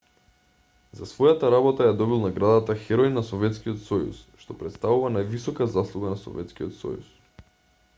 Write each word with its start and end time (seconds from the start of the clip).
за 1.01 1.07
својата 1.09 1.51
работа 1.55 1.89
ја 1.89 1.93
добил 1.99 2.23
наградата 2.25 2.77
херој 2.87 3.13
на 3.19 3.25
советскиот 3.29 3.85
сојуз 3.91 4.25
што 4.45 4.57
претставува 4.65 5.13
највисока 5.19 5.73
заслуга 5.79 6.17
на 6.19 6.23
советскиот 6.27 6.79
сојуз 6.83 7.17